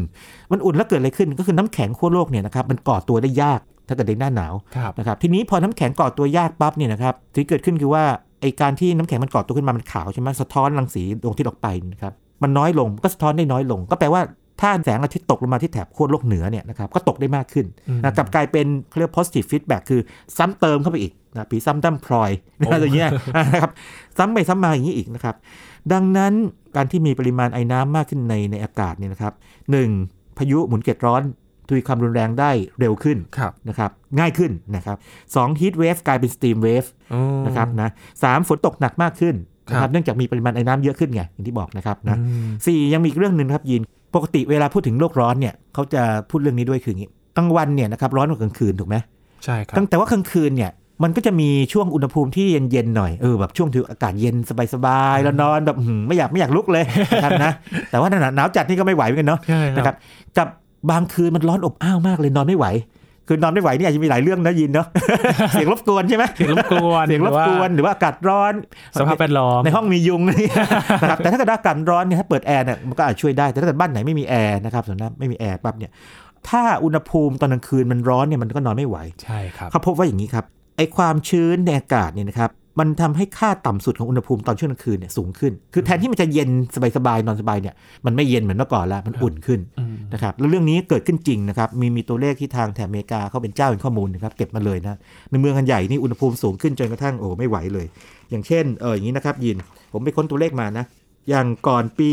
[0.52, 8.04] มันอุ่นแล้วเกิดอะไรขึ้นก็คือน้ำแข็งขั้วโลกเนี่ยนะครับมันก่อตัวได้ยากถ้าเกิดในหน้าหนาวครับนะครับทีนี้พอน้ำแข็งก่อตัวยากปั๊บเนี่ยนะครับที่เกิดขึ้นคือว่า
[8.40, 14.22] ไอการที่น้ำแข็งมันก่อตัวขึ้นมามันขาวใช่ไหมสะท้อนรังสีดวงอาทิตย์ออกไปนะครับมันน้อยลงก็สะท้อนได้น้อยลง ก็แปลว่า
[14.60, 20.00] ถ้าแสงอาทิตย์ตกลงมาที่แถบขั้วโลกเหนือเนี่ยนะครับก็ตกได้มากขึ้นอืมนะกลับกลายเป็นเขาเรียก positive feedback คือ
[20.38, 23.10] ซ้ำเติมเข้าไปอีกนะปีซ้ำดั้มพลอยโอ้อะไรอย่างเงี้ย
[23.46, 23.70] นะครับ
[24.18, 25.34] ซ้ำไปซ้ำมาอย่างนี้อีกนะครับ
[25.92, 26.32] ดังนั้น
[26.76, 29.32] การที่มีปริมาณไอน้ำมากขึ้นในในอากาศเนี่ยนะครับ
[29.70, 29.90] หนึ่ง
[30.38, 31.22] พายุหมุนเกล็ดร้อน
[31.68, 34.96] ทวีความรุนแรงได้เร็วขึ้นครับนะครับง่ายขึ้นนะครับ
[35.36, 37.88] สอง heat wave กลายเป็น steam wave อ๋อนะครับนะ
[38.22, 39.34] สามฝนตกหนักมากขึ้น
[39.70, 43.82] นะครับครับเนื่องจากมีปริมาณไอ้น้ำเยอะขึ้นไงอย่างที่บอกนะครับนะอืมสี่ยังมีอีกเรื่องหนึ่งนะครับยีน
[44.14, 48.96] ปกติเวลาพูดถึงโลกร้อนเนี่ยเขาจะพูดเรื่องนี้ด้วยคืออย่างนี้กลางวันเนี่ยนะครับร้อนกว่ากลางคืนถูกไหม
[49.44, 50.70] ใช่ครับตั้งแต่ว่ากลางคืนเนี่ย
[51.02, 54.36] มันก็จะมีช่วงอุณหภูมิที่เย็นๆหน่อยเออแบบช่วงที่อากาศเย็น
[54.74, 56.84] สบายๆแล้วนอนแบบอื้อหือไม่อยากไม่อยากลุกเลย
[57.16, 57.52] นะครับนะ
[57.90, 59.96] แต่ว่าหนาหนาวจัดนี่ก็ไม่ไหวเหมือนกันเนาะใช่คนะครัรับบ
[60.38, 60.48] กับ
[60.90, 62.66] บางคืนมันร้อนอบอ้าวมากเลยนอนไม่ไหว
[63.28, 64.86] คือนอนไม่ไหวนี่อาจจะมีหลายเรื่องนะยินเนาะ
[65.52, 68.54] เสียงรบกวนใช่ไหมเสียงรบกวนเสียงรบกวนหรือว่าอากาศร้อน
[68.98, 75.90] สภาพแวดล้อมในห้องมียุงนะครับแต่ถ้าเกิดอากาศร้อนเนี่ยถ้าเปิดแอร์เนี่ยมันก็อาจช่วยได้แต่ถ้าเกิดบ้านไหนไม่มีแอร์นะครับส่วนนั้นไม่มีแอร์ปั๊บเนี่ย
[76.48, 80.44] ถ้าอุณหภูมิตอนกลางคืนมันร้อนเนี่ยมันก็นอนไม่ไหวใช่ครับเขาพบว่าอย่างนี้ครับ
[80.76, 86.50] ไอความชื้นในอากาศเนี่ยนะครับ มันทำให้ค่าต่ำสุดของอุณหภูมิตอนช่วงกลางคืนเนี่ยสูงขึ้น คือแทนที่มันจะเย็น
[86.96, 87.74] สบายๆนอนสบายเนี่ย
[88.06, 94.98] มันไม่เย็นเหมือนเมื่อก่อนแล้ว มันอุ่นขึ้นอืมนะครับ แล้วเรื่องนี้เกิดขึ้นจริงนะครับ มีมีตัวเลขที่ทางแถบอเมริกาเขาเป็นเจ้าเป็นข้อมูลนะครับ เก็บมาเลยนะ
[95.30, 97.86] ในเมืองอันใหญ่นี่อุณหภูมิสูงขึ้นจนกระทั่งโอ้ไม่ไหวเลย
[98.30, 99.56] อย่างเช่น เอออย่างนี้นะครับยิน
[99.92, 100.84] ผมไปค้นตัวเลขมานะ
[101.30, 102.10] อย่างก่อนปี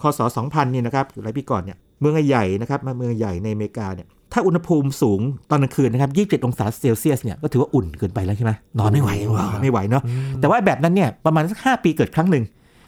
[0.00, 10.02] คศ 2000 เนี่ยนะครับหลายปีก่อนเนี่ย เมืองใหญ่นะครับ เมืองใหญ่ในอเมริกาเนี่ย ถ้าอุณหภูมิสูงตอนกลางคืนนะครับ 27 องศาเซลเซียสเนี่ยก็ถือว่าอุ่นเกินไปแล้วใช่ไหมนอนไม่ไหวว้าวไม่ไหวเนาะ
[10.40, 12.44] แต่ว่าแบบนั้นเนี่ยประมาณสักห้าปีเกิดครั้งหนึ่ง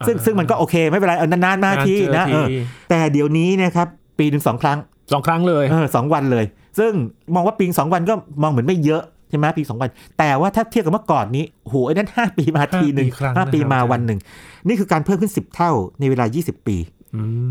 [0.07, 2.47] ซึ่งซึ่งมันก็โอเคไม่เป็นไรเออนานๆมาทีเจอนะเออ
[2.91, 4.79] แต่เดี๋ยวนี้นะครับปีหนึ่งสองครั้ง
[5.13, 6.45] สองครั้งเลยเออสองวันเลย
[6.79, 6.93] ซึ่ง
[7.35, 14.19] มองว่าปีสองวันก็มองเหมือนไม่เยอะใช่ไหมปีสองวัน แต่ว่าถ้าเทียบกับเมื่อก่อนนี้โอ้โหไอ้นั่นห้าปีมาทีหนึ่งห้าปีครั้งห้าปีนะครับมาวันหนึ่ง
[14.69, 16.94] นี่คือการเพิ่มขึ้น10เท่าในเวลา 20 ปีอืม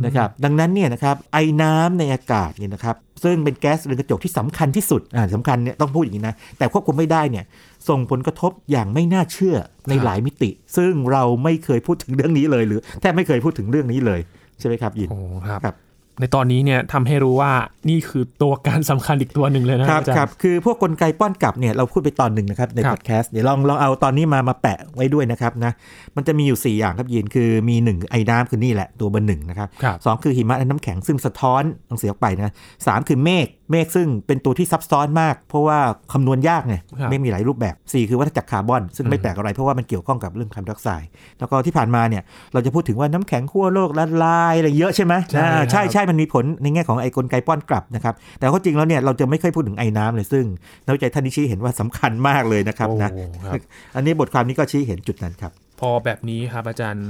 [0.05, 7.45] นะครับดังนั้นเนี่ยนะครับไอ้น้ำในอากาศเนี่ยนะครับซึ่งเป็นแก๊สเรือนกระจกที่สำคัญที่สุดอ่าสำคัญเนี่ยต้องพูดอย่างนี้นะแต่ควบคุมไม่ได้เนี่ย
[7.89, 9.55] ส่งผลกระทบอย่างไม่น่าเชื่อ
[9.89, 14.19] ในหลายมิติ ซึ่งเราไม่เคยพูดถึงเรื่องนี้เลยหรือแทบไม่เคยพูดถึงเรื่องนี้เลย
[14.59, 15.75] ใช่ไหมครับยินโอ้ครับครับ
[16.19, 17.51] ในตอนนี้เนี่ยทำให้รู้ว่า
[17.89, 25.71] นี่คือตัวการสำคัญอีกตัวหนึ่งเลยนะครับอาจารย์ครับคือพวกกลไกป้อนกลับเนี่ยเราพูดไปตอนหนึ่งนะครับในครับพอดแคสต์เดี๋ยวลองลองเอาตอนนี้มามาแปะไว้ด้วยนะครับนะ
[26.15, 32.53] มันจะมีอยู่ 4 อย่างครับยีนคือมี 1 ไอน้ำคือนี่แหละตัวเบอร์หนึ่งนะครับครับสองคือหิมะและน้ำแข็งซึ่งสะท้อนรังสีออกไปนะ
[32.87, 35.79] สามคือเมฆเมฆซึ่งเป็นตัวที่ซับซ้อนมาก เพราะว่า
[36.13, 42.23] คำนวณยากไงครับเมฆมีหลายรูปแบบ 4 คือวัฏจักรคาร์บอน ซึ่งไม่อืมแปลกอะไรเพราะว่ามันเกี่ยวข้องกับเรื่องคาร์บอนไดออกไซด์แล้วก็ที่ผ่านมาเนี่ย
[42.53, 50.45] เราจะพูดถึงว่าน้ำแข็งขั้วโลกละลายอะไรเยอะใช่ไหมใช่อ่าครับใช่ใช่มันมีผลในแง่ของไอ้กลไกป้อนกลับนะครับแต่ก็จริงแล้วเนี่ยเราจะไม่ค่อยพูดถึงไอน้ำเลยซึ่ง
[50.85, 53.61] นักวิจัยท่านนี้ชี้เห็นว่าสำคัญมากเลยนะครับนะโอ้ครับ
[53.95, 57.07] อันนี้บทความนี้ก็ชี้เห็นจุดนั้นครับพอแบบนี้ครับอาจารย์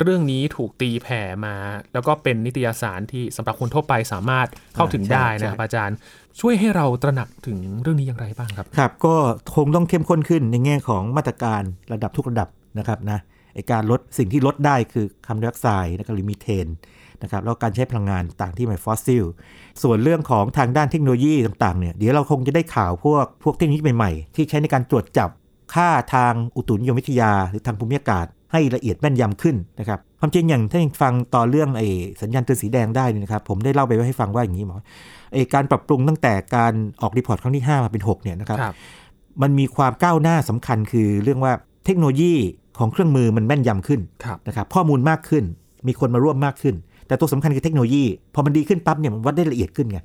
[0.00, 1.54] เรื่องนี้ถูกตีแผ่มา
[1.92, 5.96] แล้วก็เป็นนิตยสารที่สำหรับคนทั่วไปสามารถเข้าถึงใช่ได้นะครับใช่อาจารย์
[6.40, 9.14] ช่วยให้เราตระหนักถึงเรื่องนี้อย่างไรบ้างครับ ครับ ก็
[9.56, 13.18] คงต้องเข้มข้นขึ้นในแง่ของมาตรการระดับทุกระดับนะครับนะ
[13.54, 16.66] ไอการลดสิ่งที่ลดได้คือคาร์บอนไดออกไซด์และก็หรือมีเทน
[17.22, 19.24] นะครับแล้วการใช้พลังงานต่างที่ไม่ฟอสซิล
[19.82, 25.30] ส่วนเรื่องของทางด้านเทคโนโลยีต่างๆเนี่ยเดี๋ยวเราคงจะได้ข่าวพวกพวกเทคโนโลยีใหม่ๆ ที่ใช้ในการตรวจจับ
[25.74, 28.26] ค่าทางอุตุนิยมวิทยาหรือทางภูมิอากาศ
[28.56, 31.86] ให้ละเอียดแม่นยำขึ้นนะครับความจริงอย่างถ้ายังฟังต่อเรื่องไอ้
[32.22, 34.78] สัญญาณเตือนสีแดงได้นี่นะครับผมได้เล่าไปไว้ให้ฟังว่าอย่างนี้หมอ
[35.32, 38.74] ไอ้การปรับปรุงตั้งแต่การออก report ครั้งที่ 5 มาเป็น 6เนี่ยนะครับครับ
[39.42, 41.52] มันมีความก้าวหน้าสำคัญคือเรื่องว่า
[41.84, 42.34] เทคโนโลยี
[42.78, 45.44] ของเครื่องมือมันแม่นยำขึ้นครับนะครับข้อมูลมากขึ้น
[45.86, 46.74] มีคนมาร่วมมากขึ้น
[47.06, 49.98] แต่ตัวสำคัญคือเทคโนโลยี พอมันดีขึ้นปั๊บเนี่ยมันวัดได้ละเอียดขึ้นไง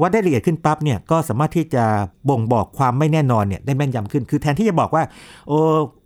[0.00, 1.84] วัดได้ละเอียดขึ้นปั๊บเนี่ยก็สามารถที่จะ
[2.28, 5.02] บ่งบอกความไม่แน่นอนเนี่ยได้แม่นยำขึ้น คือแทนที่จะบอกว่า
[5.48, 5.58] โอ้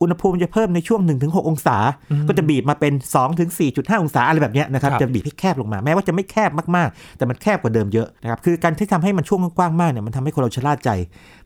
[0.02, 1.76] อุณหภูมิจะเพิ่มในช่วง 1-6 องศา
[2.28, 2.92] ก็จะบีบมาเป็น
[3.48, 10.90] 2-4.5 องศาอะไรแบบเนี้ยนะครับครับจะบีบให้แคบลงมาแม้ว่าจะไม่แคบมากๆ แต่มันแคบกว่าเดิมเยอะนะครับคือการที่ทำให้มันช่วงกว้างๆมากเนี่ยมันทำให้คนเราชะล่าใจ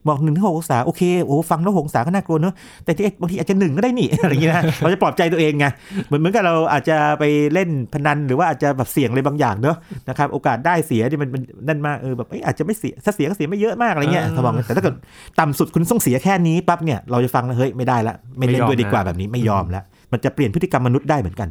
[0.08, 5.66] บอกหนึ่งถึงหกองศาโอเคโอ้ฟังแล้วหกองศาก็น่ากลัวเนอะแต่ที่บางทีอาจจะหนึ่งก็ได้นี่อะไรอย่างเงี้ยนะเราจะปลอบใจตัวเองไง
[6.06, 9.76] เหมือนเหมือนกับเราอาจจะไปเล่นพนันหรือว่าอาจจะแบบเสี่ยงอะไรบางอย่างเนอะ
[10.08, 14.94] นะครับโอกาสได้เสียที่มันมันนั่นมากเออแบบเอ้ยอาจจะไม่เสียถ้าเสียก็เสียไม่เยอะมากอะไรเงี้ยอ่าถ้ามองแต่ถ้าเกิด
[15.40, 21.48] ต่ำสุดคุณต้องเสียแค่นี้ปั๊บเนี่ยเราจะฟังแล้วเฮ้ยไม่ได้ละไม่เล่นด้วยดีกว่าแบบนี้ไม่ยอมแล้วมันจะเปลี่ยนพฤติกรรมมนุษย์ได้เหมือนกัน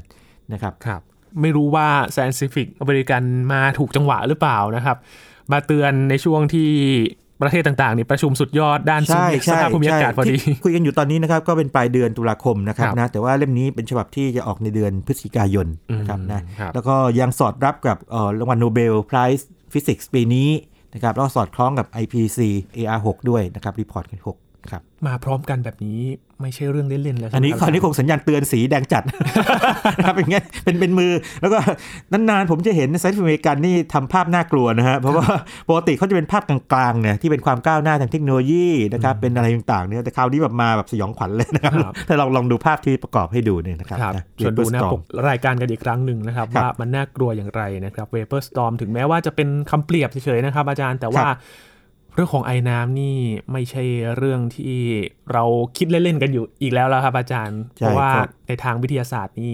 [0.54, 1.02] นะครับครับ
[1.42, 4.98] ไม่รู้ว่า Scientific อเมริกันมาถูกจังหวะหรือเปล่านะครับ
[5.52, 6.70] มาเตือนในช่วงที่
[7.42, 15.68] ประเทศต่างๆนี่ประชุมสุดยอดด้านใช่สใช่ภาพภูมิอากาศพอดีที่คุยกันอยู่ตอนนี้นะครับก็เป็นปลายเดือนตุลาคมนะครับครับนะแต่ว่าเล่มนี้เป็นฉบับที่จะออกในเดือนพฤศจิกายน
[16.00, 20.50] นะครับนะครับแล้วก็ยังสอดรับกับเอ่อรางวัลโนเบลไพรส์ฟิสิกส์ปีนี้
[20.94, 22.40] นะครับแล้วสอดคล้องกับ IPC
[22.78, 24.47] AR6 ด้วยนะครับรีพอร์ตกัน6
[25.08, 26.00] มาพร้อมกันแบบนี้
[26.42, 29.04] ไม่ใช่เรื่องเล่นๆแล้วใช่อันไหมนี้ครับคราวนี้คงสัญญาณเตือนสีแดงจัด
[29.98, 31.58] นะครับเป็นไงเป็นเป็นมือแล้วก็
[32.14, 35.26] นานๆผมจะเห็นไซต์อเมริกันนี่ทำภาพน่ากลัวนะฮะเพราะว่า
[35.70, 51.30] ปกติเขาจะเป็นภาพกลางๆเนี่ยที่เป็นความก้าวหน้าทางเทคโนโลยีนะครับเป็นอะไรต่างๆเนี่ยแต่คราวนี้แบบมาแบบสยองขวัญเลยนะครับครับถ้าลองลองดูภาพที่ประกอบให้ดูเนี่ยนะครับครับนะชวนดูหน้า Vaporstorm ปกรายการกันอีกครั้งหนึ่งนะครับครับว่ามันน่ากลัวอย่างไรนะครับ Vapor Storm ถึงแม้ว่าจะเป็นคำเปรียบเฉยๆนะครับอาจารย์แต่ว่าค
[52.18, 53.16] รับเรื่องของไอ้น้ำนี่
[53.52, 53.84] ไม่ใช่
[54.18, 54.76] เรื่องที่
[55.34, 55.44] เรา
[55.78, 58.10] คิดเล่นๆกันอยู่อีกแล้วแล้วครับอาจารย์ เพราะว่า
[58.48, 59.54] ในทางวิทยาศาสตร์นี่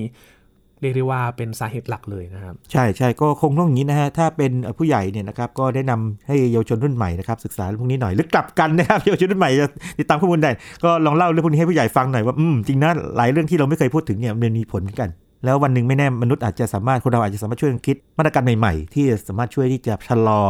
[0.82, 9.68] เรียกได้ว่าเป็นสาเหตุหลักเลยนะครับ ใช่ใช่ก็คงต้องอย่างนี้นะฮะถ้าเป็นเอ่อผู้ใหญ่เนี่ยนะครับก็แนะนำให้เยาวชนรุ่นใหม่นะครับศึกษาเรื่องพวกนี้หน่อยหรือกลับกันนะครับเยาวชนรุ่นใหม่จะ
[10.00, 10.52] ติดตามข้อมูลได้
[10.84, 15.10] ก็ลองเล่าเรื่องพวกนี้ให้ผู้ใหญ่ฟังหน่อยว่าอืมจริงนะหลายเรื่องที่เราไม่เคยพูดถึงเนี่ยมันมีผลเหมือนกัน
[15.46, 20.42] แล้ววันหนึ่งไม่แน่มนุษย์อาจจะสามารถคนเราอาจจะสามารถช่วยกันคิดมาตรการใหม่ ๆ ที่สามารถช่วยที่จะชะลอ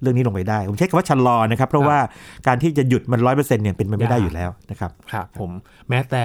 [0.00, 1.98] เรื่องนี้ลงไปได้ ผมใช้คำว่าชะลอนะครับ เพราะว่า
[2.46, 5.50] การที่จะหยุดมันร้อยเปอร์เซ็นต์เนี่ยเป็นไปไม่ได้อยู่แล้วนะครับครับผม
[5.88, 6.24] แม้แต่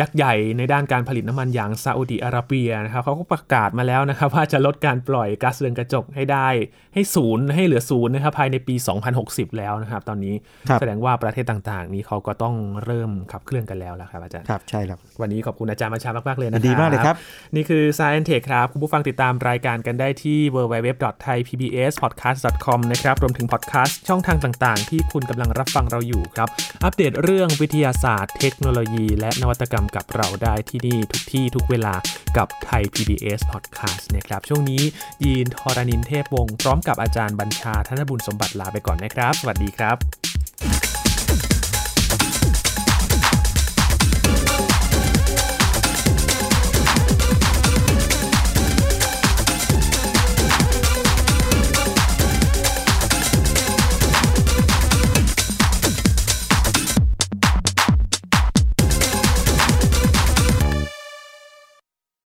[0.00, 6.48] ยักษ์ใหญ่ในด้านการผลิตน้ำมันอย่างซาอุดิอาระเบียนะครับเขาก็ประกาศมาแล้วนะครับว่าจะลดการปล่อยก๊าซเรือนกระจกให้ได้
[6.94, 8.74] ให้ศูนย์ให้เหลือศูนย์นะครับภายในปี
[9.16, 10.34] 2060 แล้วนะครับตอนนี้
[10.68, 17.16] ครับแสดงว่าประเทศต่างๆ นี้เขาก็ต้องเริ่มขับเคลื่อนกันแล้วละครับอาจารย์ครับใช่ครับวันนี้ขอบคุณอาจารย์มาชามากๆเลยนะครับดีมากเลยครับ
[17.54, 26.48] นี่คือ Science Tech ครับ คุณผู้ฟังติดตามรายการกันได้ที่ www.thaipbspodcast.com นะครับรวมถึงพอดแคสต์ช่องทางต่าง ๆ ที่คุณกำลังรับฟังเราอยู่ครับ
[26.84, 31.94] อัปเดตเรื่องวิทยาศาสตร์ เทคโนโลยี และนวัตกรรมกับเราได้ที่นี่ทุกที่ทุกเวลา
[32.36, 34.82] กับไทย PBS Podcast นะครับ ช่วงนี้
[35.24, 40.21] ยีนทอรานินเทพวงศ์พร้อมกับอาจารย์บัญชาธนบุญสมบัติลาไปก่อนนะครับ สวัสดีครับ